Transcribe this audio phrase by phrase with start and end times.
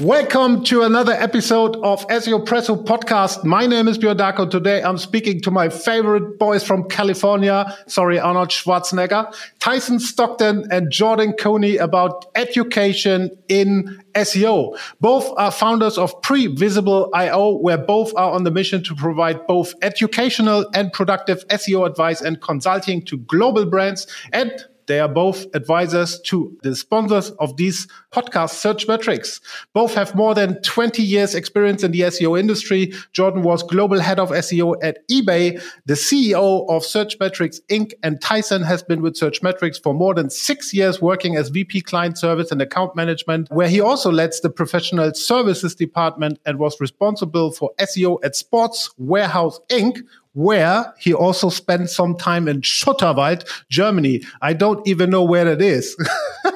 [0.00, 3.44] Welcome to another episode of SEO Presso podcast.
[3.44, 4.50] My name is Björn Darko.
[4.50, 7.74] Today I'm speaking to my favorite boys from California.
[7.86, 14.78] Sorry, Arnold Schwarzenegger, Tyson Stockton and Jordan Koene about education in SEO.
[15.00, 20.66] Both are founders of Previsible.io, where both are on the mission to provide both educational
[20.74, 24.52] and productive SEO advice and consulting to global brands and
[24.86, 29.40] they are both advisors to the sponsors of these podcasts, Searchmetrics.
[29.72, 32.92] Both have more than 20 years experience in the SEO industry.
[33.12, 37.92] Jordan was global head of SEO at eBay, the CEO of Searchmetrics Inc.
[38.02, 42.18] And Tyson has been with Searchmetrics for more than six years working as VP client
[42.18, 47.52] service and account management, where he also leads the professional services department and was responsible
[47.52, 50.02] for SEO at Sports Warehouse Inc.,
[50.36, 54.22] where he also spent some time in Schutterwald, Germany.
[54.42, 55.96] I don't even know where that is.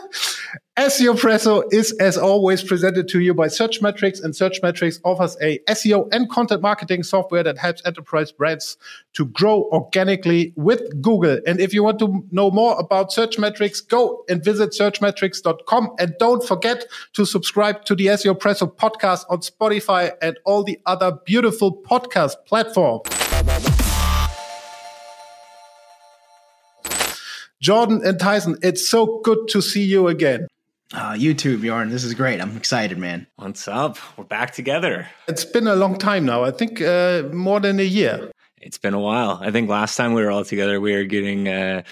[0.77, 6.08] SEO Presso is, as always, presented to you by Searchmetrics, and Searchmetrics offers a SEO
[6.12, 8.77] and content marketing software that helps enterprise brands
[9.14, 11.38] to grow organically with Google.
[11.47, 15.91] And if you want to know more about Searchmetrics, go and visit searchmetrics.com.
[15.98, 20.80] And don't forget to subscribe to the SEO Presso podcast on Spotify and all the
[20.86, 23.19] other beautiful podcast platforms.
[27.61, 30.47] Jordan and Tyson, it's so good to see you again.
[30.92, 31.91] Uh, you too, Bjorn.
[31.91, 32.41] This is great.
[32.41, 33.27] I'm excited, man.
[33.36, 33.98] What's up?
[34.16, 35.06] We're back together.
[35.28, 36.42] It's been a long time now.
[36.42, 38.31] I think uh, more than a year.
[38.56, 39.38] It's been a while.
[39.41, 41.83] I think last time we were all together, we were getting uh,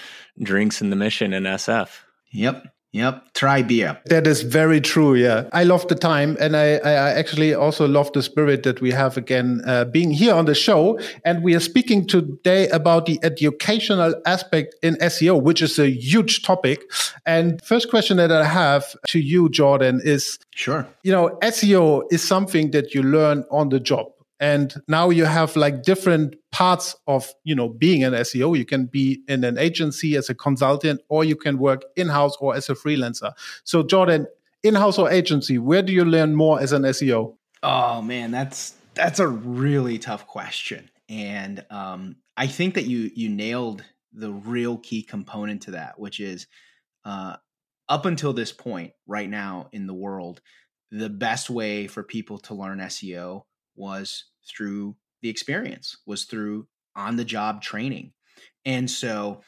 [0.41, 1.89] drinks in the mission in SF.
[2.31, 2.65] Yep.
[2.91, 3.99] Yep, try beer.
[4.05, 5.13] That is very true.
[5.13, 8.89] Yeah, I love the time, and I, I actually also love the spirit that we
[8.91, 10.99] have again uh, being here on the show.
[11.23, 16.41] And we are speaking today about the educational aspect in SEO, which is a huge
[16.41, 16.81] topic.
[17.27, 20.87] And first question that I have to you, Jordan, is sure.
[21.03, 24.07] You know, SEO is something that you learn on the job
[24.39, 28.85] and now you have like different parts of you know being an seo you can
[28.85, 32.73] be in an agency as a consultant or you can work in-house or as a
[32.73, 33.31] freelancer.
[33.63, 34.27] So jordan
[34.63, 39.19] in-house or agency where do you learn more as an seo oh man that's that's
[39.19, 40.89] a really tough question.
[41.07, 46.19] And um, i think that you you nailed the real key component to that which
[46.19, 46.47] is
[47.05, 47.35] uh,
[47.87, 50.41] up until this point right now in the world
[50.91, 53.43] the best way for people to learn seo
[53.75, 58.13] was through the experience, was through on the job training.
[58.65, 59.41] And so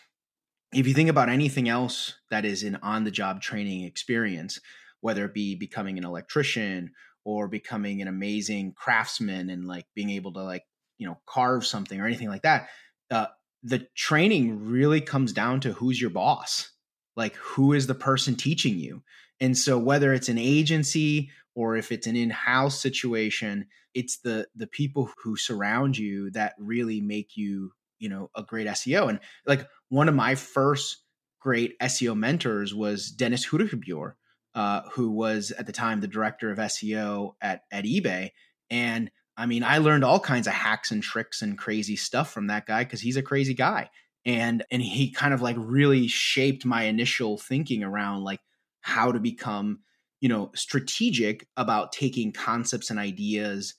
[0.74, 4.60] if you think about anything else that is an on the job training experience,
[5.02, 6.92] whether it be becoming an electrician
[7.26, 10.64] or becoming an amazing craftsman and like being able to like,
[10.98, 12.70] you know, carve something or anything like that,
[13.10, 13.28] uh,
[13.64, 16.72] the training really comes down to who's your boss.
[17.16, 19.04] Like, who is the person teaching you?
[19.40, 24.68] And so, whether it's an agency or if it's an in-house situation it's the the
[24.68, 29.68] people who surround you that really make you you know a great seo and like
[29.90, 31.04] one of my first
[31.40, 34.14] great seo mentors was dennis Hudegebauer,
[34.56, 38.32] uh, who was at the time the director of seo at at ebay.
[38.70, 42.48] And i mean i learned all kinds of hacks and tricks and crazy stuff from
[42.48, 43.90] that guy because he's a crazy guy.
[44.26, 48.40] And and he kind of like really shaped my initial thinking around like
[48.82, 49.80] how to become
[50.22, 53.76] you know strategic about taking concepts and ideas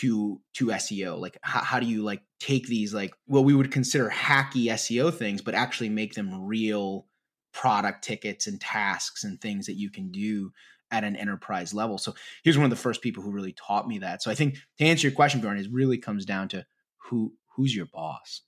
[0.00, 1.18] to to SEO?
[1.18, 5.14] Like how, how do you like take these like what we would consider hacky SEO
[5.14, 7.06] things, but actually make them real
[7.52, 10.50] product tickets and tasks and things that you can do
[10.90, 11.98] at an enterprise level.
[11.98, 14.22] So here's one of the first people who really taught me that.
[14.22, 16.66] So I think to answer your question, Bjorn, it really comes down to
[16.98, 18.42] who who's your boss.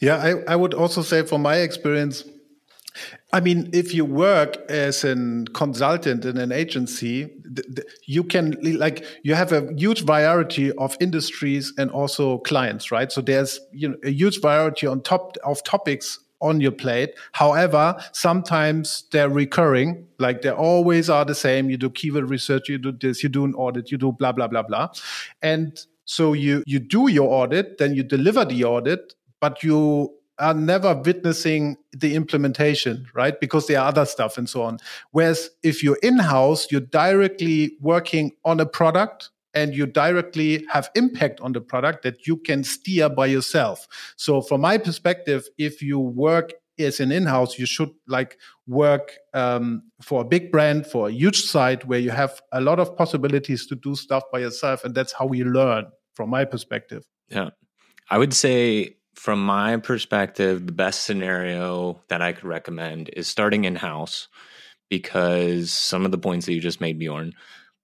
[0.00, 2.24] Yeah, I, I would also say from my experience,
[3.32, 5.14] I mean, if you work as a
[5.54, 7.30] consultant in an agency,
[8.06, 13.10] you can like you have a huge variety of industries and also clients, right?
[13.10, 17.14] So there's you know a huge variety on top of topics on your plate.
[17.32, 21.70] However, sometimes they're recurring, like they always are the same.
[21.70, 24.46] You do keyword research, you do this, you do an audit, you do blah blah
[24.46, 24.88] blah blah,
[25.42, 30.54] and so you you do your audit, then you deliver the audit, but you are
[30.54, 33.38] never witnessing the implementation, right?
[33.40, 34.78] Because there are other stuff and so on.
[35.12, 40.90] Whereas if you're in house, you're directly working on a product and you directly have
[40.96, 43.86] impact on the product that you can steer by yourself.
[44.16, 48.36] So from my perspective, if you work as an in-house, you should like
[48.66, 52.80] work um, for a big brand, for a huge site where you have a lot
[52.80, 54.84] of possibilities to do stuff by yourself.
[54.84, 57.04] And that's how we learn from my perspective.
[57.28, 57.50] Yeah.
[58.10, 63.64] I would say from my perspective, the best scenario that I could recommend is starting
[63.64, 64.28] in house
[64.90, 67.32] because some of the points that you just made, Bjorn,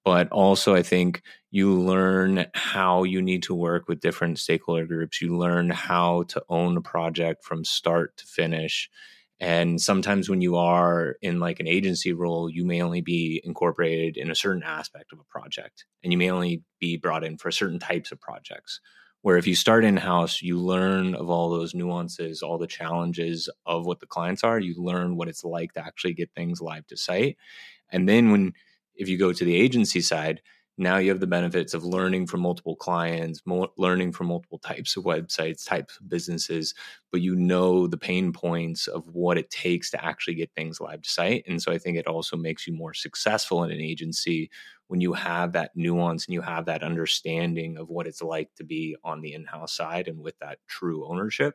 [0.05, 5.21] but also I think you learn how you need to work with different stakeholder groups.
[5.21, 8.89] You learn how to own a project from start to finish.
[9.41, 14.17] And sometimes when you are in like an agency role, you may only be incorporated
[14.17, 17.51] in a certain aspect of a project and you may only be brought in for
[17.51, 18.81] certain types of projects.
[19.23, 23.49] Where if you start in house, you learn of all those nuances, all the challenges
[23.67, 24.59] of what the clients are.
[24.59, 27.37] You learn what it's like to actually get things live to site.
[27.91, 28.55] And then when,
[28.95, 30.41] if you go to the agency side,
[30.79, 33.43] now you have the benefits of learning from multiple clients
[33.77, 36.75] learning from multiple types of websites types of businesses
[37.13, 41.03] but you know the pain points of what it takes to actually get things live
[41.03, 44.49] to site and so i think it also makes you more successful in an agency
[44.91, 48.65] when you have that nuance and you have that understanding of what it's like to
[48.65, 51.55] be on the in-house side and with that true ownership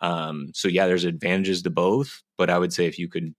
[0.00, 3.34] um, so yeah there's advantages to both but i would say if you could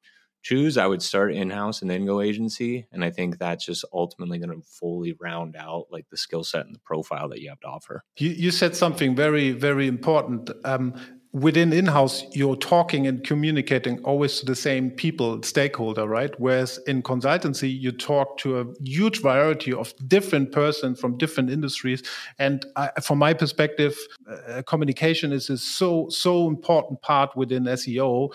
[0.45, 2.85] choose, I would start in house and then go agency.
[2.91, 6.67] And I think that's just ultimately going to fully round out like the skill set
[6.67, 8.03] and the profile that you have to offer.
[8.19, 10.51] You, you said something very, very important.
[10.63, 10.93] Um,
[11.35, 17.03] within in-house you're talking and communicating always to the same people stakeholder right whereas in
[17.03, 22.01] consultancy you talk to a huge variety of different persons from different industries
[22.39, 23.97] and I, from my perspective
[24.29, 28.31] uh, communication is a so so important part within seo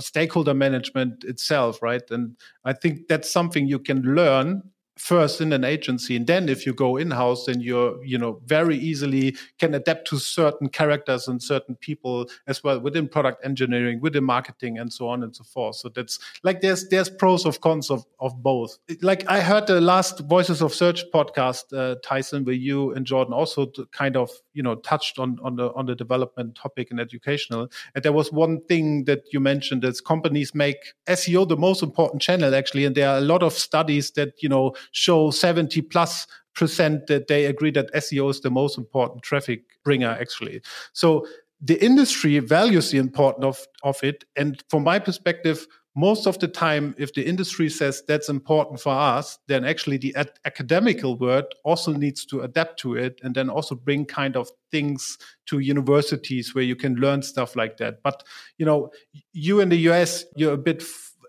[0.00, 2.02] stakeholder management itself, right?
[2.10, 4.62] And I think that's something you can learn
[4.96, 8.76] first in an agency and then if you go in-house then you're you know very
[8.76, 14.24] easily can adapt to certain characters and certain people as well within product engineering within
[14.24, 15.76] marketing and so on and so forth.
[15.76, 18.78] So that's like there's there's pros of cons of, of both.
[19.02, 23.34] Like i heard the last voices of search podcast uh, tyson where you and jordan
[23.34, 27.68] also kind of you know touched on on the on the development topic and educational
[27.94, 32.22] and there was one thing that you mentioned that companies make seo the most important
[32.22, 36.26] channel actually and there are a lot of studies that you know show 70 plus
[36.54, 40.62] percent that they agree that SEO is the most important traffic bringer, actually.
[40.92, 41.26] So
[41.60, 44.24] the industry values the importance of, of it.
[44.36, 48.92] And from my perspective, most of the time, if the industry says that's important for
[48.92, 53.48] us, then actually the ad- academical world also needs to adapt to it and then
[53.48, 58.02] also bring kind of things to universities where you can learn stuff like that.
[58.02, 58.24] But,
[58.58, 58.90] you know,
[59.32, 60.82] you in the US, you're a bit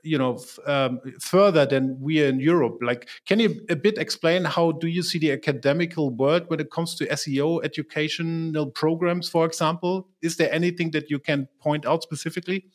[0.06, 2.78] you know um, further than we are in Europe.
[2.82, 6.70] Like, can you a bit explain how do you see the academical world when it
[6.72, 10.08] comes to SEO educational programs, for example?
[10.22, 12.68] Is there anything that you can point out specifically?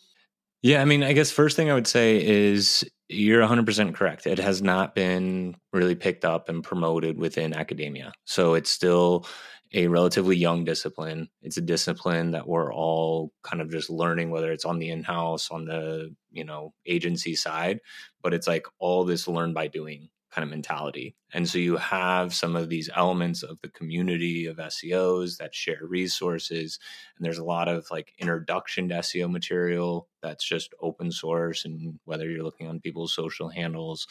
[0.62, 4.26] Yeah, I mean, I guess first thing I would say is you're 100% correct.
[4.26, 8.12] It has not been really picked up and promoted within academia.
[8.24, 9.26] So it's still
[9.72, 11.28] a relatively young discipline.
[11.42, 15.50] It's a discipline that we're all kind of just learning, whether it's on the in-house,
[15.50, 17.80] on the you know agency side,
[18.22, 21.16] but it's like all this learn by doing kind of mentality.
[21.32, 25.80] And so you have some of these elements of the community of SEOs that share
[25.82, 26.78] resources.
[27.16, 31.64] And there's a lot of like introduction to SEO material that's just open source.
[31.64, 34.06] And whether you're looking on people's social handles,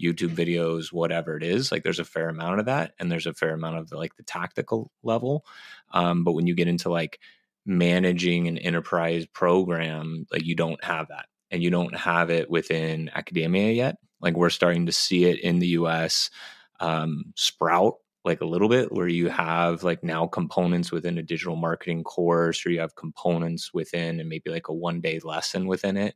[0.00, 2.94] YouTube videos, whatever it is, like there's a fair amount of that.
[2.98, 5.44] And there's a fair amount of the, like the tactical level.
[5.92, 7.18] Um, but when you get into like
[7.66, 11.26] managing an enterprise program, like you don't have that.
[11.50, 15.58] And you don't have it within academia yet like we're starting to see it in
[15.58, 16.30] the US
[16.80, 21.56] um, sprout like a little bit where you have like now components within a digital
[21.56, 25.96] marketing course or you have components within and maybe like a one day lesson within
[25.96, 26.14] it.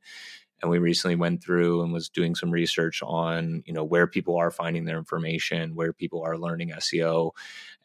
[0.60, 4.36] And we recently went through and was doing some research on you know where people
[4.36, 7.32] are finding their information where people are learning seo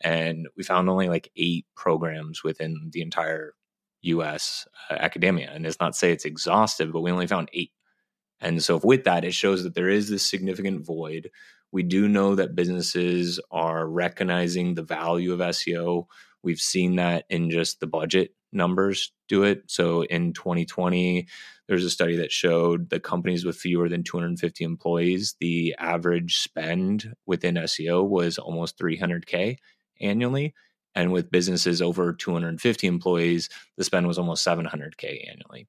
[0.01, 3.53] and we found only like eight programs within the entire
[4.03, 5.51] us uh, academia.
[5.51, 7.71] And it's not say it's exhaustive but we only found eight
[8.39, 11.31] and so, with that, it shows that there is this significant void.
[11.71, 16.05] We do know that businesses are recognizing the value of SEO.
[16.43, 19.63] We've seen that in just the budget numbers do it.
[19.67, 21.27] So, in 2020,
[21.67, 27.13] there's a study that showed the companies with fewer than 250 employees, the average spend
[27.25, 29.57] within SEO was almost 300K
[29.99, 30.53] annually.
[30.95, 35.67] And with businesses over 250 employees, the spend was almost 700K annually.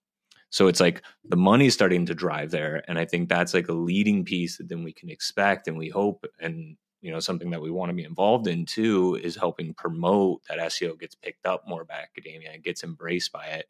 [0.51, 2.83] So it's like the money's starting to drive there.
[2.89, 5.89] And I think that's like a leading piece that then we can expect and we
[5.89, 9.73] hope and you know something that we want to be involved in too is helping
[9.75, 13.67] promote that SEO gets picked up more by academia and gets embraced by it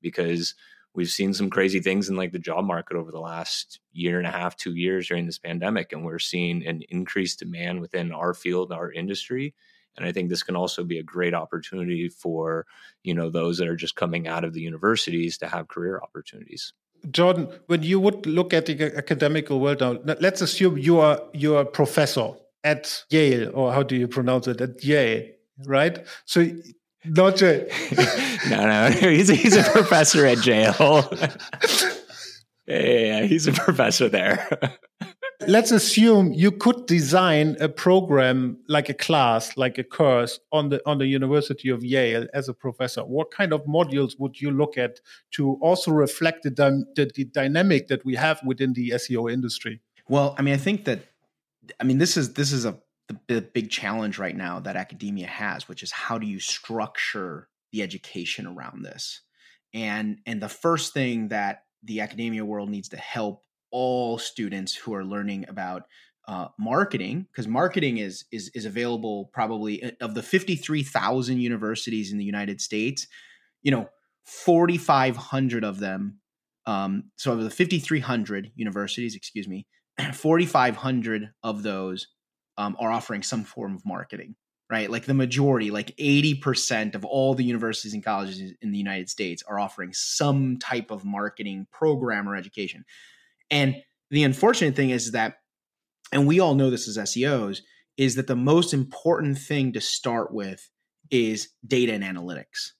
[0.00, 0.54] because
[0.94, 4.26] we've seen some crazy things in like the job market over the last year and
[4.26, 8.34] a half, two years during this pandemic, and we're seeing an increased demand within our
[8.34, 9.54] field, our industry,
[9.96, 12.66] and i think this can also be a great opportunity for
[13.02, 16.72] you know those that are just coming out of the universities to have career opportunities
[17.10, 21.60] jordan when you would look at the academic world now let's assume you are you're
[21.60, 22.34] a professor
[22.64, 24.60] at Yale, or how do you pronounce it?
[24.60, 25.30] At Yale,
[25.66, 26.06] right?
[26.24, 26.46] So
[27.04, 27.66] not Yale.
[28.50, 31.08] no, no, he's a, he's a professor at Yale.
[32.66, 34.48] yeah, he's a professor there
[35.48, 40.80] let's assume you could design a program like a class like a course on the
[40.86, 43.02] on the university of yale as a professor.
[43.02, 45.00] What kind of modules would you look at
[45.32, 49.80] to also reflect the, the, the dynamic that we have within the seo industry?
[50.08, 51.00] Well i mean i think that
[51.80, 52.78] i mean this is this is a
[53.28, 57.82] the big challenge right now that academia has which is how do you structure the
[57.82, 59.22] education around this?
[59.74, 64.94] And and the first thing that the academia world needs to help all students who
[64.94, 65.84] are learning about
[66.28, 72.18] uh, marketing because marketing is is is available probably uh, of the 53,000 universities in
[72.18, 73.08] the United States
[73.62, 73.88] you know
[74.24, 76.20] 4500 of them
[76.66, 79.66] um, so of the 5300 universities excuse me
[80.12, 82.06] 4500 of those
[82.56, 84.36] um, are offering some form of marketing
[84.72, 84.90] right?
[84.90, 89.42] Like the majority like 80% of all the universities and colleges in the United States
[89.46, 92.86] are offering some type of marketing program or education
[93.52, 93.76] and
[94.10, 95.36] the unfortunate thing is that,
[96.10, 97.60] and we all know this as SEOs,
[97.96, 100.68] is that the most important thing to start with
[101.10, 102.70] is data and analytics.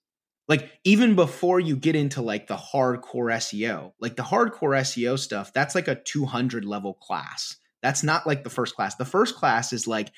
[0.49, 5.53] Like even before you get into like the hardcore SEO, like the hardcore SEO stuff,
[5.53, 7.57] that's like a 200 level class.
[7.83, 8.97] That's not like the first class.
[8.97, 10.11] The first class is like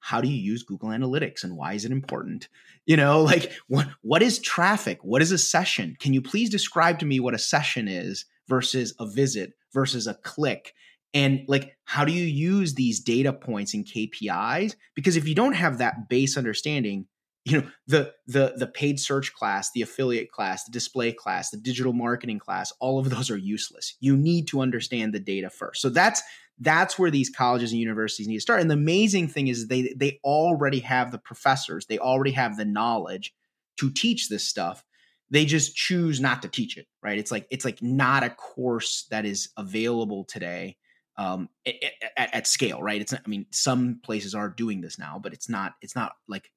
[0.00, 2.48] how do you use Google Analytics and why is it important?
[2.86, 5.00] You know, like what what is traffic?
[5.02, 5.96] What is a session?
[5.98, 10.14] Can you please describe to me what a session is versus a visit versus a
[10.14, 10.74] click.
[11.14, 15.54] And like how do you use these data points and kpis because if you don't
[15.54, 17.06] have that base understanding
[17.48, 21.56] you know the the the paid search class the affiliate class the display class the
[21.56, 23.96] digital marketing class all of those are useless.
[24.00, 25.80] You need to understand the data first.
[25.80, 26.22] So that's
[26.60, 28.60] that's where these colleges and universities need to start.
[28.60, 32.64] And the amazing thing is they they already have the professors they already have the
[32.64, 33.34] knowledge
[33.78, 34.84] to teach this stuff
[35.30, 37.18] they just choose not to teach it right?
[37.18, 40.76] It's like it's like not a course that is available today
[41.16, 43.00] um, at, at, scale right?
[43.00, 46.12] It's not, i mean some places are doing this now but it's not it's not
[46.28, 46.50] like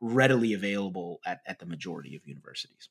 [0.00, 2.88] readily available at, at the majority of universities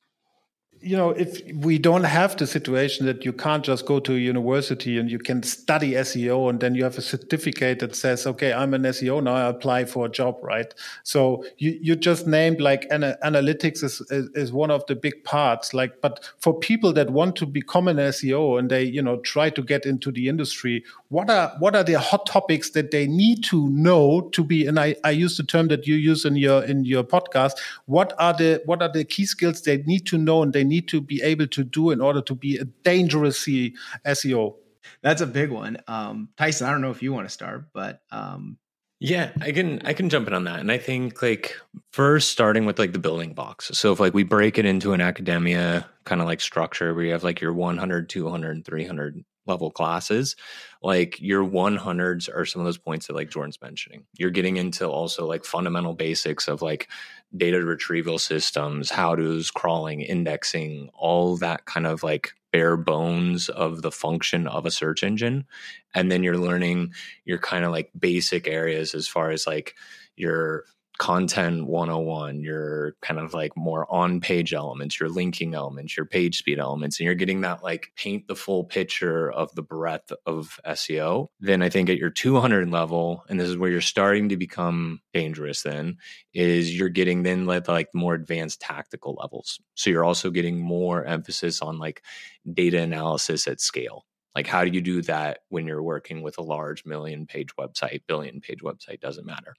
[0.82, 4.18] you know, if we don't have the situation that you can't just go to a
[4.18, 8.54] university and you can study SEO and then you have a certificate that says, okay,
[8.54, 10.74] I'm an SEO now, I apply for a job, right?
[11.04, 15.22] So you, you just named like ana- analytics is, is, is one of the big
[15.26, 15.74] parts.
[15.74, 19.50] Like, but for people that want to become an SEO and they, you know, try
[19.50, 23.44] to get into the industry, what are what are the hot topics that they need
[23.46, 24.66] to know to be?
[24.66, 27.54] And I, I use the term that you use in your in your podcast.
[27.88, 30.88] What are the what are the key skills they need to know and they need
[30.90, 34.56] to be able to do in order to be a dangerous SEO?
[35.02, 35.78] That's a big one.
[35.88, 38.58] Um, Tyson, I don't know if you want to start, but um,
[39.00, 40.60] yeah, I can I can jump in on that.
[40.60, 41.56] And I think like
[41.94, 43.72] first starting with like the building blocks.
[43.74, 47.12] So if like we break it into an academia kind of like structure where you
[47.12, 50.36] have like your 100, 200, 300 level classes,
[50.82, 54.06] like your 100s are some of those points that like Jordan's mentioning.
[54.18, 56.88] You're getting into also like fundamental basics of like
[57.36, 63.82] data retrieval systems, how does crawling, indexing, all that kind of like bare bones of
[63.82, 65.46] the function of a search engine.
[65.94, 66.94] And then you're learning
[67.26, 69.76] your kind of like basic areas as far as like
[70.16, 70.66] your
[71.00, 76.38] content 101 your kind of like more on page elements your linking elements your page
[76.38, 80.60] speed elements and you're getting that like paint the full picture of the breadth of
[80.68, 84.38] seo then i think at your 200 level and this is where you're starting to
[84.38, 85.98] become dangerous then
[86.34, 89.60] is you're getting then like, like more advanced tactical levels.
[89.76, 92.04] So you're also getting more emphasis on like
[92.52, 94.06] data analysis at scale
[94.36, 98.02] like, how do you do that when you're working with a large million page website,
[98.08, 99.00] billion page website?
[99.00, 99.56] Doesn't matter.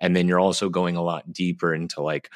[0.00, 2.30] And then you're also going a lot deeper into like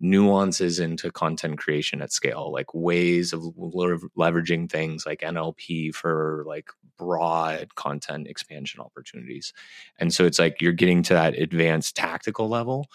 [0.00, 6.70] nuances into content creation at scale, like ways of leveraging things like NLP for like
[6.98, 9.52] broad content expansion opportunities.
[9.98, 12.86] And so it's like you're getting to that advanced tactical level.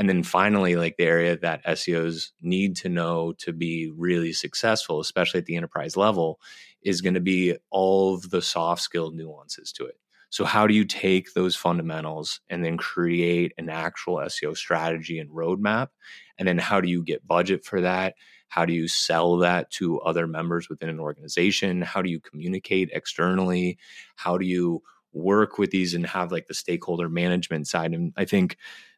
[0.00, 4.98] And then finally, like the area that SEOs need to know to be really successful,
[4.98, 6.40] especially at the enterprise level,
[6.80, 9.98] is going to be all of the soft skill nuances to it.
[10.30, 15.28] So, how do you take those fundamentals and then create an actual SEO strategy and
[15.28, 15.88] roadmap?
[16.38, 18.14] And then, how do you get budget for that?
[18.48, 21.82] How do you sell that to other members within an organization?
[21.82, 23.76] How do you communicate externally?
[24.16, 27.92] How do you work with these and have like the stakeholder management side?
[27.92, 28.56] And I think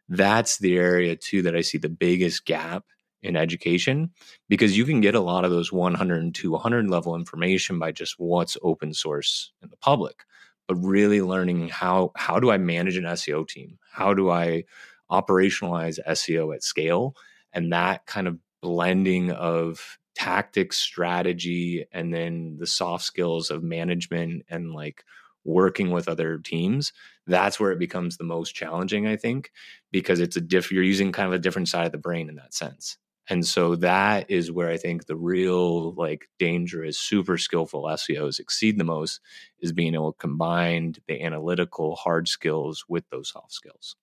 [0.09, 2.85] that's the area too that I see the biggest gap
[3.23, 4.11] in education
[4.49, 8.17] because you can get a lot of those 100 and 200 level information by just
[8.19, 10.25] what's open source in the public
[10.69, 13.79] but really learning how how do I manage an SEO team?
[13.91, 14.65] How do I
[15.11, 17.15] operationalize SEO at scale?
[17.53, 24.45] And that kind of blending of tactics, strategy, and then the soft skills of management
[24.49, 25.05] and like
[25.45, 26.93] working with other teams
[27.27, 29.51] that's where it becomes the most challenging i think
[29.93, 32.37] because it's a diff you're using kind of a different side of the brain in
[32.37, 32.97] that sense.
[33.29, 38.79] And so that is where i think the real like dangerous super skillful seos exceed
[38.79, 39.21] the most
[39.61, 43.95] is being able to combine the analytical hard skills with those soft skills.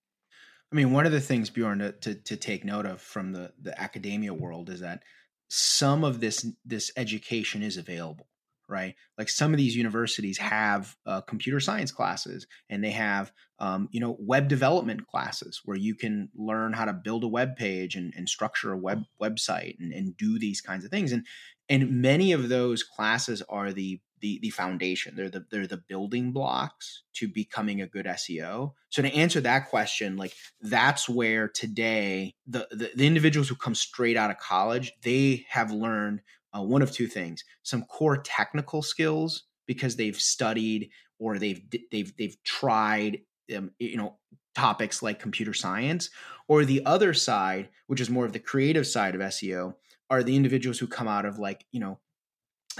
[0.71, 3.51] I mean one of the things bjorn to, to, to take note of from the
[3.61, 5.03] the academia world is that
[5.49, 8.27] some of this this education is available
[8.69, 13.89] right like some of these universities have uh, computer science classes and they have um,
[13.91, 17.95] you know web development classes where you can learn how to build a web page
[17.95, 21.25] and, and structure a web website and, and do these kinds of things and
[21.67, 25.15] and many of those classes are the the the foundation.
[25.15, 28.73] They're the they're the building blocks to becoming a good SEO.
[28.89, 33.75] So to answer that question, like that's where today the the, the individuals who come
[33.75, 36.21] straight out of college, they have learned
[36.57, 40.89] uh, one of two things: some core technical skills because they've studied
[41.19, 43.19] or they've they've they've tried
[43.55, 44.17] um, you know
[44.55, 46.09] topics like computer science,
[46.47, 49.75] or the other side, which is more of the creative side of SEO,
[50.09, 51.99] are the individuals who come out of like you know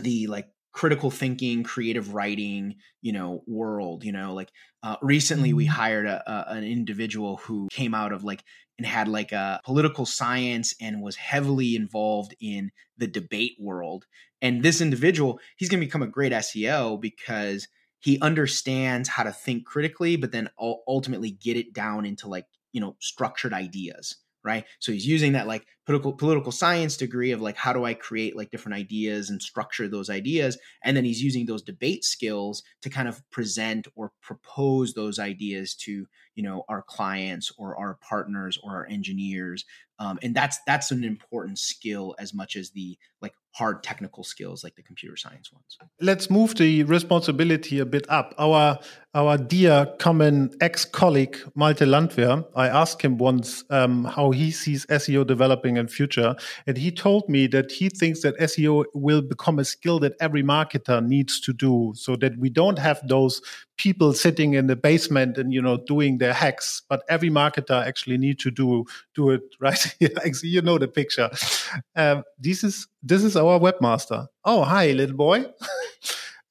[0.02, 4.52] the like critical thinking creative writing you know world you know like
[4.84, 5.74] uh, recently we mm-hmm.
[5.74, 8.44] hired a, a, an individual who came out of like
[8.80, 14.06] and had like a political science and was heavily involved in the debate world.
[14.42, 17.68] And this individual he's going to become a great seo because
[18.00, 20.50] he understands how to think critically but then
[20.88, 24.66] ultimately get it down into like you know structured ideas right?
[24.80, 28.36] So he's using that like political political science degree of like how do i create
[28.36, 32.91] like different ideas and structure those ideas and then he's using those debate skills to
[32.91, 38.56] kind of present or propose those ideas to you know our clients or our partners
[38.62, 39.65] or our engineers
[39.99, 44.63] um, and that's that's an important skill as much as the like hard technical skills
[44.63, 45.78] like the computer science ones.
[45.99, 48.34] Let's move the responsibility a bit up.
[48.38, 48.80] Our
[49.13, 55.28] our dear common ex-colleague Malte Landwehr, I asked him once um, how he sees SEO
[55.28, 56.36] developing in future,
[56.68, 60.44] and he told me that he thinks that SEO will become a skill that every
[60.44, 63.42] marketer needs to do, so that we don't have those
[63.78, 66.82] people sitting in the basement and you know doing their hacks.
[66.89, 69.96] But every marketer actually need to do do it right?
[70.44, 71.30] You know the picture.
[71.96, 74.28] Um, this is this is our webmaster.
[74.46, 75.46] Oh hi little boy.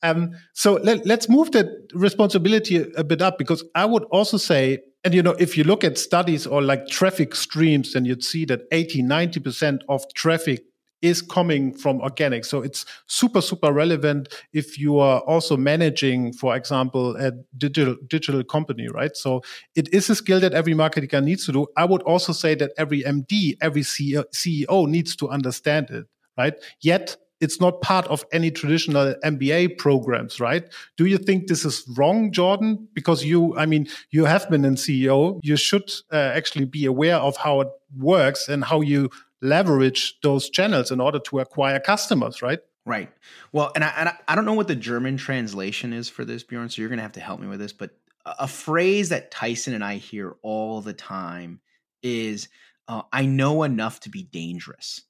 [0.03, 4.79] Um, so let, let's move that responsibility a bit up because i would also say
[5.05, 8.45] and you know if you look at studies or like traffic streams then you'd see
[8.45, 10.65] that 80 90% of traffic
[11.03, 12.45] is coming from organic.
[12.45, 18.43] So it's super, super relevant if you are also managing, for example, a digital digital
[18.43, 19.17] company, right?
[19.17, 19.43] So
[19.75, 21.67] it is a skill that every marketer needs to do.
[21.77, 26.07] I would also say that every MD, every CEO needs to understand it,
[26.37, 26.55] right?
[26.81, 30.65] Yet it's not part of any traditional MBA programs, right?
[30.97, 32.89] Do you think this is wrong, Jordan?
[32.95, 35.39] Because you, I mean, you have been in CEO.
[35.43, 40.51] You should uh, actually be aware of how it works and how you leverage those
[40.51, 42.59] channels in order to acquire customers, right?
[42.85, 43.13] Right.
[43.53, 46.71] Well, and I, and I don't know what the German translation is for this, Bjorn.
[46.71, 47.73] So you're going to have to help me with this.
[47.73, 47.91] But
[48.25, 51.61] a phrase that Tyson and I hear all the time
[52.03, 52.49] is,
[52.89, 55.03] uh, "I know enough to be dangerous,"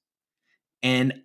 [0.83, 1.23] and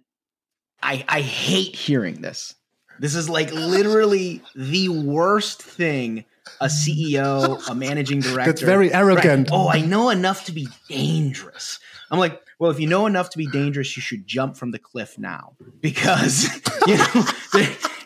[0.84, 2.56] I I hate hearing this.
[3.00, 6.26] This is like literally the worst thing
[6.62, 8.52] a CEO, a managing director.
[8.52, 9.50] That's very arrogant.
[9.50, 9.58] Right?
[9.58, 11.80] Oh, I know enough to be dangerous.
[12.12, 14.80] I'm like, well, if you know enough to be dangerous, you should jump from the
[14.80, 16.48] cliff now because
[16.88, 17.26] you know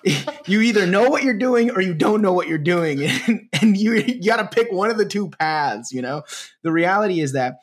[0.45, 3.77] you either know what you're doing or you don't know what you're doing, and, and
[3.77, 5.91] you, you got to pick one of the two paths.
[5.91, 6.23] You know,
[6.63, 7.57] the reality is that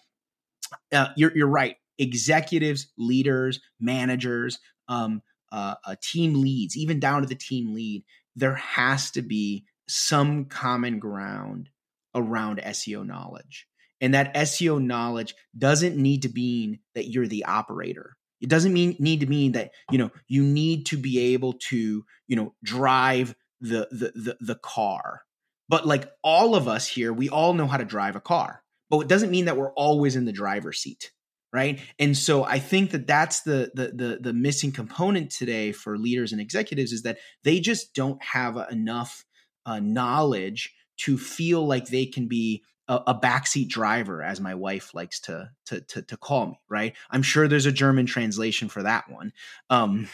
[0.92, 1.77] uh, you're you're right.
[1.96, 8.05] Executives, leaders, managers, um, uh, uh, team leads, even down to the team lead,
[8.37, 11.68] there has to be some common ground
[12.14, 13.66] around SEO knowledge.
[14.01, 18.16] And that SEO knowledge doesn't need to mean that you're the operator.
[18.40, 22.05] It doesn't mean need to mean that, you know, you need to be able to,
[22.27, 25.23] you know, drive the the the, the car.
[25.68, 28.62] But like all of us here, we all know how to drive a car.
[28.90, 31.12] But it doesn't mean that we're always in the driver's seat
[31.55, 35.97] right and so i think that that's the, the the the, missing component today for
[35.97, 39.25] leaders and executives is that they just don't have enough
[39.64, 44.95] uh, knowledge to feel like they can be a, a backseat driver, as my wife
[44.95, 46.61] likes to, to, to to call me.
[46.69, 46.95] Right?
[47.11, 49.33] I'm sure there's a German translation for that one.
[49.71, 50.09] Um,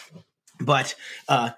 [0.61, 0.95] but
[1.29, 1.51] uh,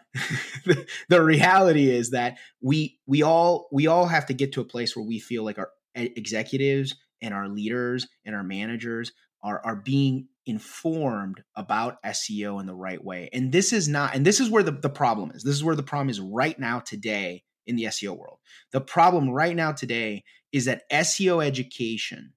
[1.09, 4.97] the reality is that we we all we all have to get to a place
[4.97, 10.29] where we feel like our executives and our leaders and our managers are are being
[10.47, 13.29] informed about SEO in the right way.
[13.33, 15.43] And this is not, and this is where the, the problem is.
[15.43, 18.39] This is where the problem is right now today in the SEO world.
[18.73, 22.33] The problem right now today is that SEO education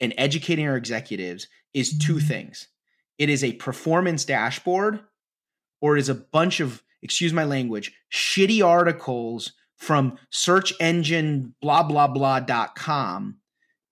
[0.00, 2.26] and educating our executives is two mm-hmm.
[2.26, 2.68] things.
[3.18, 5.00] It is a performance dashboard
[5.80, 11.82] or it is a bunch of, excuse my language, shitty articles from search engine blah
[11.82, 13.36] blah blah.com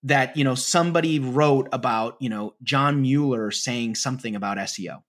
[0.05, 5.03] that you know somebody wrote about you know John Mueller saying something about SEO.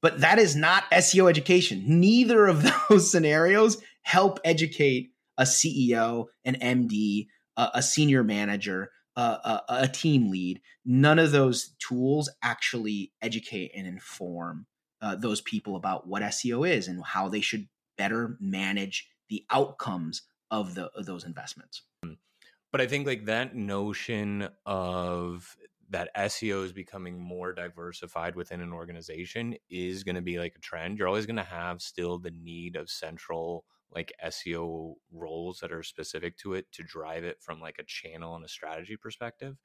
[0.00, 1.82] But that is not SEO education.
[1.86, 9.20] Neither of those scenarios help educate a CEO, an MD, a, a senior manager, a,
[9.20, 10.60] a, a team lead.
[10.84, 14.66] None of those tools actually educate and inform
[15.02, 20.22] uh, those people about what SEO is and how they should better manage the outcomes
[20.50, 21.82] of the of those investments.
[22.70, 25.56] But I think like that notion of
[25.90, 30.60] that SEO is becoming more diversified within an organization is going to be like a
[30.60, 30.98] trend.
[30.98, 35.82] You're always going to have still the need of central like SEO roles that are
[35.82, 39.56] specific to it to drive it from like a channel and a strategy perspective.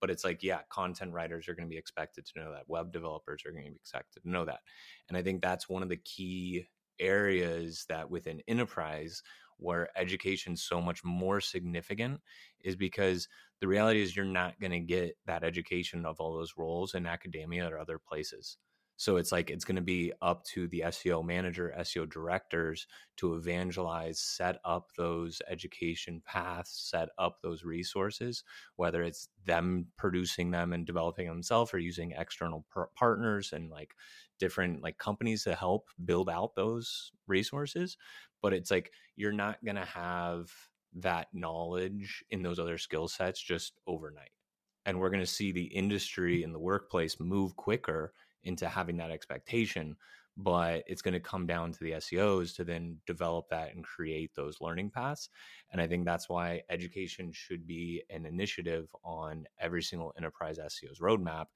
[0.00, 2.68] But it's like, yeah, content writers are going to be expected to know that.
[2.68, 4.60] Web developers are going to be expected to know that.
[5.08, 6.66] And I think that's one of the key
[6.98, 9.22] areas that within enterprise
[9.60, 12.20] where education's so much more significant
[12.60, 13.28] is because
[13.60, 17.06] the reality is you're not going to get that education of all those roles in
[17.06, 18.56] academia or other places.
[19.00, 23.34] So it's like it's going to be up to the SEO manager, SEO directors to
[23.34, 28.44] evangelize, set up those education paths, set up those resources,
[28.76, 33.94] whether it's them producing them and developing themselves or using external par- partners and like
[34.38, 37.96] different like companies to help build out those resources
[38.42, 40.50] but it's like you're not going to have
[40.94, 44.30] that knowledge in those other skill sets just overnight.
[44.86, 49.10] And we're going to see the industry and the workplace move quicker into having that
[49.10, 49.96] expectation.
[50.36, 54.30] But it's going to come down to the SEOs to then develop that and create
[54.34, 55.28] those learning paths.
[55.70, 61.00] And I think that's why education should be an initiative on every single enterprise SEO's
[61.00, 61.46] roadmap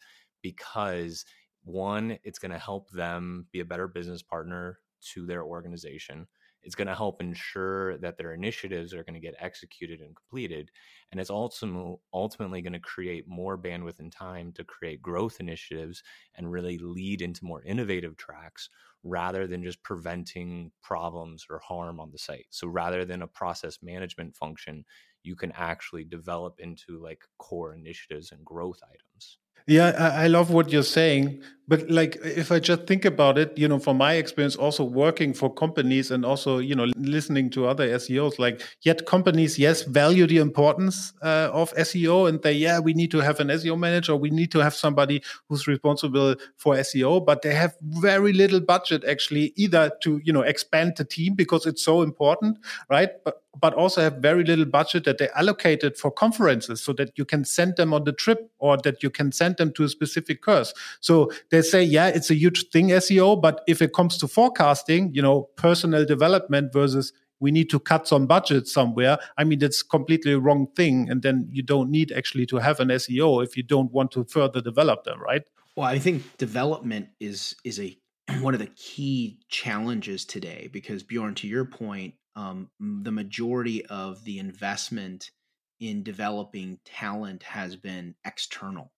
[0.43, 1.25] because
[1.65, 4.79] one, it's going to help them be a better business partner
[5.15, 6.27] to their organization
[6.65, 10.71] it's going to help ensure that their initiatives are going to get executed and completed.
[11.13, 16.03] And it's also ultimately going to create more bandwidth and time to create growth initiatives
[16.35, 18.71] and really lead into more innovative tracks
[19.03, 22.47] rather than just preventing problems or harm on the site.
[22.51, 24.85] So rather than a process management function,
[25.23, 29.39] you can actually develop into like core initiatives and growth items.
[29.67, 31.43] Yeah, I, I love what you're saying.
[31.67, 35.33] But like, if I just think about it, you know, from my experience, also working
[35.33, 40.27] for companies and also, you know, listening to other SEOs, like, yet companies, yes, value
[40.27, 44.15] the importance uh, of SEO and they, yeah, we need to have an SEO manager,
[44.15, 49.03] we need to have somebody who's responsible for SEO, but they have very little budget
[49.09, 52.59] actually either to, you know, expand the team because it's so important,
[52.91, 53.09] right?
[53.25, 57.25] But, but also have very little budget that they allocated for conferences so that you
[57.25, 60.43] can send them on the trip or that you can send them to a specific
[60.43, 60.75] course.
[61.01, 65.15] So they say, yeah, it's a huge thing, SEO, but if it comes to forecasting,
[65.15, 69.19] you know, personal development versus we need to cut some budget somewhere.
[69.37, 71.11] I mean, that's completely wrong thing.
[71.11, 74.25] And then you don't need actually to have an SEO if you don't want to
[74.25, 75.43] further develop them, right?
[75.77, 77.99] Well, I think development is is a
[78.41, 84.23] one of the key challenges today because Bjorn, to your point, um, the majority of
[84.25, 85.31] the investment
[85.81, 88.91] in developing talent has been external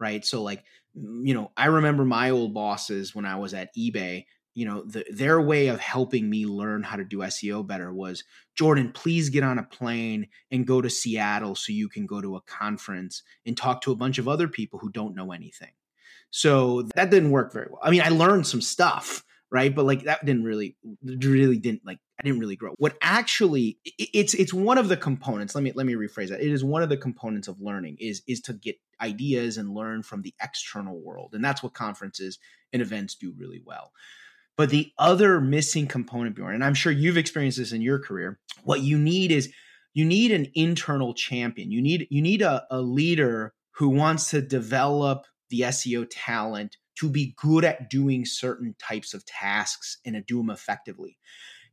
[0.00, 0.24] right?
[0.24, 4.24] So like, you know, I remember my old bosses when I was at eBay,
[4.54, 8.24] you know, the, their way of helping me learn how to do SEO better was
[8.56, 12.36] Jordan, please get on a plane and go to Seattle so you can go to
[12.36, 15.70] a conference and talk to a bunch of other people who don't know anything.
[16.30, 17.80] So that didn't work very well.
[17.82, 19.74] I mean, I learned some stuff, right?
[19.74, 22.74] But like that didn't really, really didn't like I didn't really grow.
[22.78, 25.54] What actually it's it's one of the components.
[25.54, 26.40] Let me let me rephrase that.
[26.40, 30.02] It is one of the components of learning is is to get ideas and learn
[30.02, 31.34] from the external world.
[31.34, 32.38] And that's what conferences
[32.72, 33.92] and events do really well.
[34.56, 38.40] But the other missing component, Bjorn, and I'm sure you've experienced this in your career,
[38.64, 39.52] what you need is
[39.94, 41.70] you need an internal champion.
[41.70, 47.08] You need you need a, a leader who wants to develop the SEO talent to
[47.08, 51.16] be good at doing certain types of tasks and to do them effectively.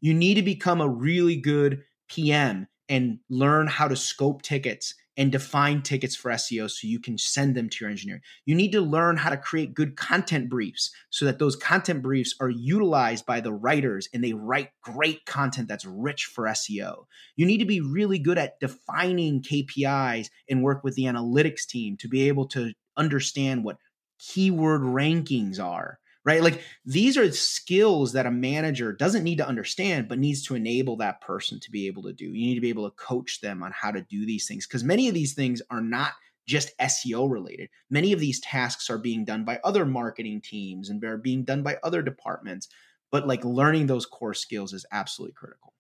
[0.06, 5.32] You need to become a really good PM and learn how to scope tickets and
[5.32, 8.22] define tickets for SEO so you can send them to your engineer.
[8.46, 12.36] You need to learn how to create good content briefs so that those content briefs
[12.40, 17.06] are utilized by the writers and they write great content that's rich for SEO.
[17.36, 21.98] You need to be really good at defining KPIs and work with the analytics team
[21.98, 23.78] to be able to understand what
[24.20, 26.42] keyword rankings are right?
[26.42, 30.98] Like these are skills that a manager doesn't need to understand, but needs to enable
[30.98, 32.26] that person to be able to do.
[32.26, 34.84] You need to be able to coach them on how to do these things because
[34.84, 36.14] many of these things are not
[36.48, 37.70] just SEO related.
[37.90, 41.64] Many of these tasks are being done by other marketing teams and they're being done
[41.64, 42.68] by other departments.
[43.12, 45.74] But like learning those core skills is absolutely critical.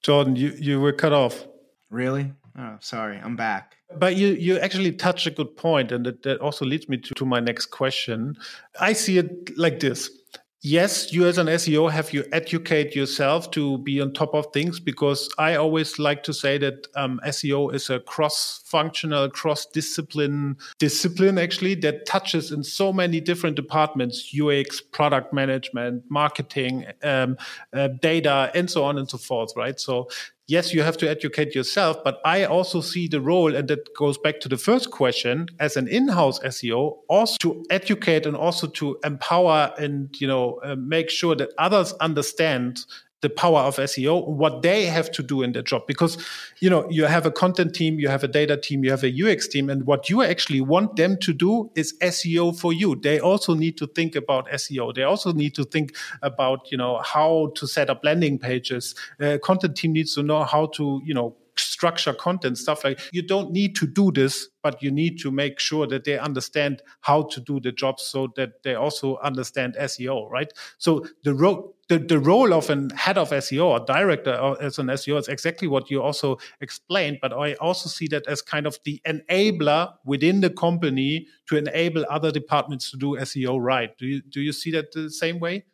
[0.00, 1.46] Jordan, you, you were cut off.
[1.90, 2.32] Really?
[2.58, 3.76] Oh, sorry, I'm back.
[3.96, 7.14] But you you actually touch a good point, and that, that also leads me to,
[7.14, 8.36] to my next question.
[8.80, 10.10] I see it like this
[10.62, 14.78] yes, you as an SEO have you educate yourself to be on top of things
[14.78, 21.74] because I always like to say that um, SEO is a cross-functional, cross-discipline discipline actually
[21.76, 27.36] that touches in so many different departments: UX, product management, marketing, um,
[27.72, 29.52] uh, data, and so on and so forth.
[29.56, 29.78] Right.
[29.78, 30.08] So
[30.52, 34.18] yes, you have to educate yourself, but I also see the role, and that goes
[34.18, 38.98] back to the first question, as an in-house SEO, also to educate and also to
[39.02, 42.84] empower and you know uh, make sure that others understand
[43.22, 45.86] the power of SEO, what they have to do in their job.
[45.86, 46.18] Because,
[46.60, 49.12] you know, you have a content team, you have a data team, you have a
[49.32, 52.96] UX team, and what you actually want them to do is SEO for you.
[52.96, 54.94] They also need to think about SEO.
[54.94, 58.94] They also need to think about, you know, how to set up landing pages.
[59.20, 63.22] Uh, content team needs to know how to, you know, structure content stuff like you
[63.22, 67.22] don't need to do this but you need to make sure that they understand how
[67.22, 71.98] to do the job so that they also understand seo right so the role the,
[71.98, 75.90] the role of an head of SEO or director as an SEO is exactly what
[75.90, 80.48] you also explained, but I also see that as kind of the enabler within the
[80.48, 83.96] company to enable other departments to do SEO right.
[83.98, 85.64] Do you do you see that the same way?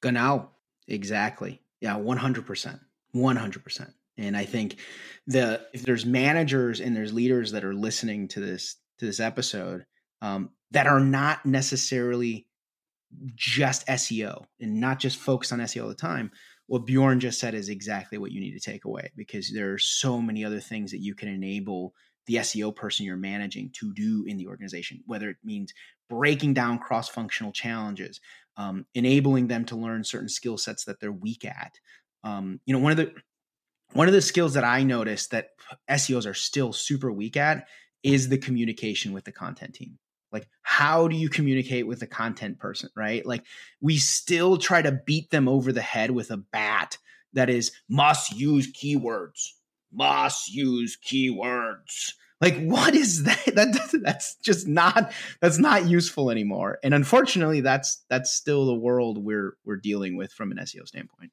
[0.00, 0.50] Genau,
[0.88, 1.60] exactly.
[1.80, 2.80] Yeah, one hundred percent,
[3.12, 3.90] one hundred percent.
[4.16, 4.76] And I think
[5.26, 9.84] the if there's managers and there's leaders that are listening to this to this episode
[10.22, 12.45] um, that are not necessarily
[13.34, 16.30] just SEO and not just focus on SEO all the time,
[16.66, 19.78] what Bjorn just said is exactly what you need to take away because there are
[19.78, 21.94] so many other things that you can enable
[22.26, 25.72] the SEO person you're managing to do in the organization, whether it means
[26.08, 28.20] breaking down cross functional challenges,
[28.56, 31.78] um, enabling them to learn certain skill sets that they're weak at.
[32.24, 33.12] Um, you know, one of the
[33.92, 35.50] one of the skills that I noticed that
[35.88, 37.68] SEOs are still super weak at
[38.02, 39.98] is the communication with the content team.
[40.36, 43.24] Like, how do you communicate with a content person, right?
[43.24, 43.42] Like,
[43.80, 46.98] we still try to beat them over the head with a bat
[47.32, 49.52] that is must use keywords,
[49.90, 52.12] must use keywords.
[52.42, 53.46] Like, what is that?
[53.54, 56.78] that that's just not that's not useful anymore.
[56.82, 61.32] And unfortunately, that's that's still the world we're we're dealing with from an SEO standpoint.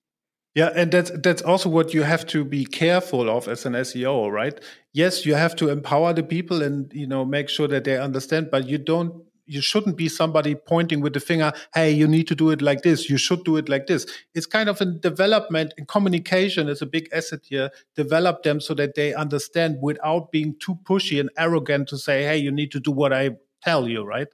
[0.56, 4.32] Yeah, and that's that's also what you have to be careful of as an SEO,
[4.32, 4.60] right?
[4.92, 8.50] Yes, you have to empower the people and you know make sure that they understand,
[8.52, 12.36] but you don't you shouldn't be somebody pointing with the finger, hey, you need to
[12.36, 14.06] do it like this, you should do it like this.
[14.34, 17.70] It's kind of in development and communication is a big asset here.
[17.96, 22.38] Develop them so that they understand without being too pushy and arrogant to say, hey,
[22.38, 24.28] you need to do what I tell you, right?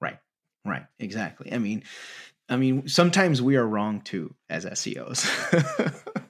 [0.00, 0.18] Right.
[0.64, 0.86] Right.
[0.98, 1.52] Exactly.
[1.52, 1.82] I mean,
[2.48, 5.26] I mean, sometimes we are wrong too as SEOs.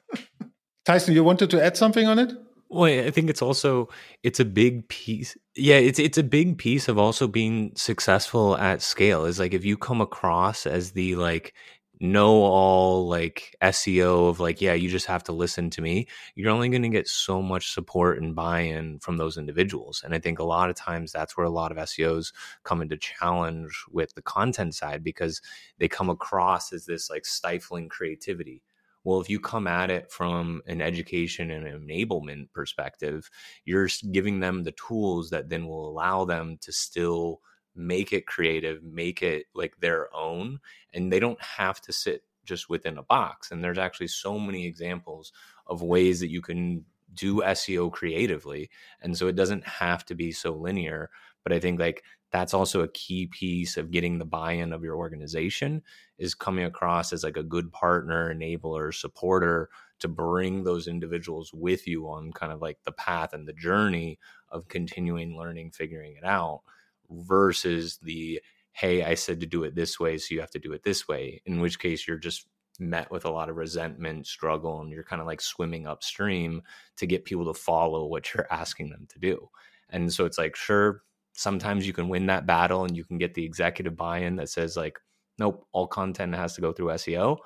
[0.85, 2.33] Tyson, you wanted to add something on it?
[2.71, 3.89] Well, I think it's also
[4.23, 5.37] it's a big piece.
[5.55, 9.25] Yeah, it's it's a big piece of also being successful at scale.
[9.25, 11.55] Is like if you come across as the like
[12.01, 16.51] know all like SEO of like, yeah, you just have to listen to me, you're
[16.51, 20.03] only going to get so much support and buy in from those individuals.
[20.05, 22.33] And I think a lot of times that's where a lot of SEOs
[22.65, 25.41] come into challenge with the content side because
[25.79, 28.63] they come across as this like stifling creativity.
[29.05, 33.31] Well, if you come at it from an education and enablement perspective,
[33.65, 37.41] you're giving them the tools that then will allow them to still
[37.79, 40.61] make it creative, make it like their own,
[40.93, 43.51] and they don't have to sit just within a box.
[43.51, 45.33] And there's actually so many examples
[45.67, 48.71] of ways that you can do SEO creatively.
[49.01, 51.11] And so it doesn't have to be so linear.
[51.43, 54.97] But I think like that's also a key piece of getting the buy-in of your
[54.97, 55.83] organization
[56.19, 61.87] is coming across as like a good partner, enabler, supporter to bring those individuals with
[61.87, 64.19] you on kind of like the path and the journey
[64.51, 66.63] of continuing learning, figuring it out
[67.11, 68.41] versus the
[68.73, 71.09] hey i said to do it this way so you have to do it this
[71.09, 72.47] way in which case you're just
[72.81, 76.63] met with a lot of resentment struggle and you're kind of like swimming upstream
[76.97, 79.49] to get people to follow what you're asking them to do
[79.91, 83.35] And so it's like, sure, sometimes you can win that battle and you can get
[83.35, 84.99] the executive buy-in that says like,
[85.39, 87.39] nope, all content has to go through SEO.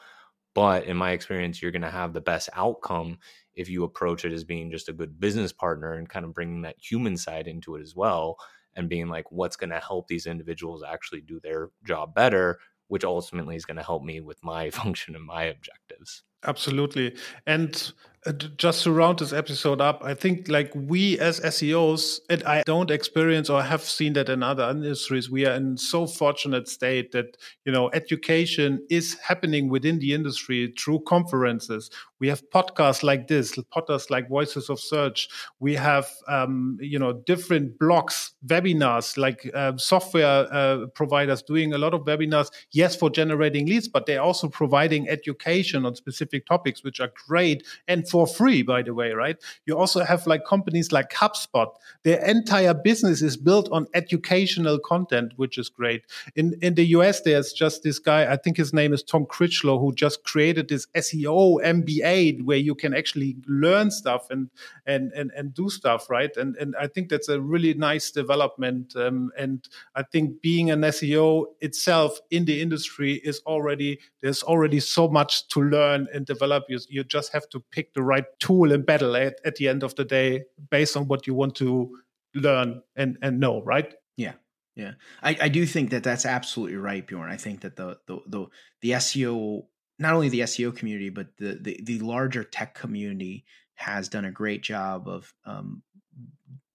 [0.54, 3.18] But in my experience, you're going to have the best outcome
[3.54, 6.62] if you approach it as being just a good business partner and kind of bringing
[6.62, 8.38] that human side into it as well
[8.76, 12.58] and being like, what's going to help these individuals actually do their job better,
[12.88, 16.22] which ultimately is going to help me with my function and my objectives.
[16.44, 17.16] Absolutely.
[17.46, 17.92] And
[18.24, 22.62] uh, just to round this episode up, I think like we as SEOs, and I
[22.64, 27.10] don't experience or have seen that in other industries, we are in so fortunate state
[27.12, 31.90] that, you know, education is happening within the industry through conferences.
[32.20, 35.28] We have podcasts like this, podcasts like Voices of Search.
[35.58, 41.78] We have, um, you know, different blogs, webinars, like uh, software uh, providers doing a
[41.78, 46.84] lot of webinars, yes, for generating leads, but they're also providing education on specific topics,
[46.84, 47.66] which are great.
[47.88, 49.38] And for free, by the way, right?
[49.64, 51.68] You also have like companies like HubSpot.
[52.04, 56.02] Their entire business is built on educational content, which is great.
[56.36, 59.78] In in the US, there's just this guy, I think his name is Tom Critchlow,
[59.78, 64.50] who just created this SEO MBA where you can actually learn stuff and
[64.84, 66.36] and and, and do stuff, right?
[66.36, 68.94] And and I think that's a really nice development.
[68.94, 74.80] Um, and I think being an SEO itself in the industry is already there's already
[74.80, 76.64] so much to learn and develop.
[76.68, 79.68] You, you just have to pick the the right tool in battle at, at the
[79.68, 81.96] end of the day based on what you want to
[82.34, 83.94] learn and and know right?
[84.16, 84.34] Yeah.
[84.74, 84.92] Yeah.
[85.22, 87.30] I i do think that that's absolutely right bjorn.
[87.30, 88.46] I think that the the the,
[88.80, 89.66] the seo
[89.98, 94.32] not only the seo community but the, the the larger tech community has done a
[94.32, 95.82] great job of um,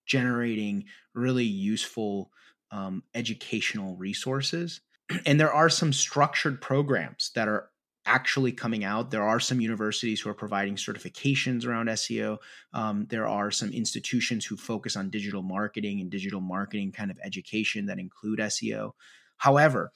[0.06, 2.32] generating really useful
[2.72, 4.82] um, educational resources.
[5.26, 7.70] And there are some structured programs that are
[8.08, 9.12] actually coming out.
[9.12, 12.38] There are some universities who are providing certifications around SEO.
[12.74, 17.20] Um, there are some institutions who focus on digital marketing and digital marketing kind of
[17.24, 18.92] education that include SEO.
[19.38, 19.92] However,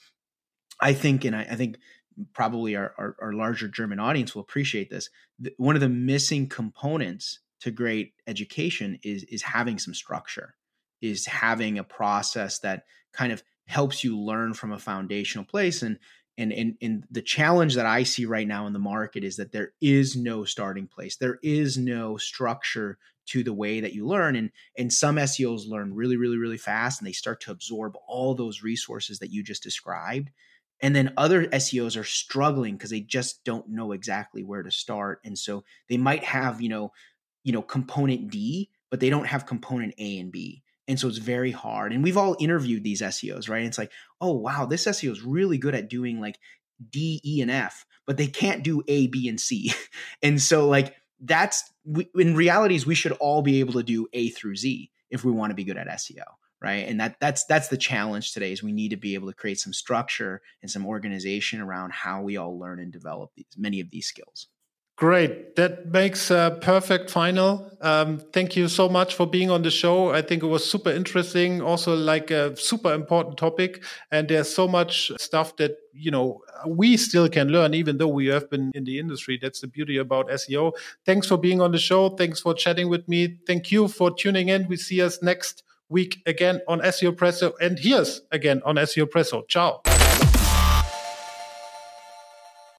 [0.80, 1.78] I think, and I, I think
[2.34, 5.10] probably our, our, our, larger German audience will appreciate this.
[5.58, 10.56] one of the missing components to great education is is having some structure,
[11.02, 15.98] is having a process that kind of helps you learn from a foundational place and
[16.42, 19.52] and, and and the challenge that I see right now in the market is that
[19.52, 21.16] there is no starting place.
[21.16, 24.36] There is no structure to the way that you learn.
[24.36, 28.34] And and some SEOs learn really, really, really fast and they start to absorb all
[28.34, 30.32] those resources that you just described.
[30.82, 35.22] And then other SEOs are struggling because they just don't know exactly where to start.
[35.24, 36.92] And so they might have, you know,
[37.44, 40.64] you know, component D, but they don't have component A and B.
[40.88, 41.94] And so it's very hard.
[41.94, 43.60] And we've all interviewed these SEOs, right?
[43.60, 46.40] And it's like, oh, wow, this SEO is really good at doing like
[46.90, 49.74] D, E, and F, but they can't do A, B, and C.
[50.24, 54.30] and so, like, that's we, in realities, we should all be able to do A
[54.30, 56.24] through Z if we want to be good at SEO
[56.62, 59.34] right and that that's that's the challenge today is we need to be able to
[59.34, 63.80] create some structure and some organization around how we all learn and develop these many
[63.80, 64.48] of these skills
[65.02, 65.56] Great.
[65.56, 67.68] That makes a perfect final.
[67.82, 70.12] Um, thank you so much for being on the show.
[70.12, 73.84] I think it was super interesting, also like a super important topic.
[74.12, 78.28] And there's so much stuff that, you know, we still can learn, even though we
[78.28, 79.40] have been in the industry.
[79.42, 80.74] That's the beauty about SEO.
[81.04, 82.10] Thanks for being on the show.
[82.10, 83.40] Thanks for chatting with me.
[83.48, 84.68] Thank you for tuning in.
[84.68, 89.48] We see us next week again on SEO Presso and here's again on SEO Presso.
[89.48, 89.82] Ciao.